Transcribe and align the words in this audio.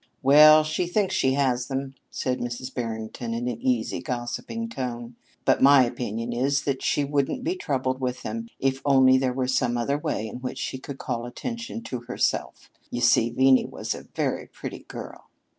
"Well, 0.23 0.63
she 0.63 0.87
thinks 0.87 1.13
she 1.13 1.33
has 1.33 1.67
them," 1.67 1.93
said 2.09 2.39
Mrs. 2.39 2.73
Barrington 2.73 3.35
in 3.35 3.47
an 3.47 3.61
easy, 3.61 4.01
gossiping 4.01 4.67
tone; 4.69 5.15
"but 5.45 5.61
my 5.61 5.83
opinion 5.85 6.33
is 6.33 6.63
that 6.63 6.81
she 6.81 7.05
wouldn't 7.05 7.43
be 7.43 7.55
troubled 7.55 8.01
with 8.01 8.23
them 8.23 8.47
if 8.59 8.81
only 8.83 9.19
there 9.19 9.31
were 9.31 9.47
some 9.47 9.77
other 9.77 9.99
way 9.99 10.27
in 10.27 10.37
which 10.37 10.57
she 10.57 10.79
could 10.79 10.97
call 10.97 11.27
attention 11.27 11.83
to 11.83 11.99
herself. 11.99 12.71
You 12.89 13.01
see, 13.01 13.29
Venie 13.29 13.67
was 13.67 13.93
a 13.93 14.07
very 14.15 14.47
pretty 14.47 14.85
girl." 14.87 15.29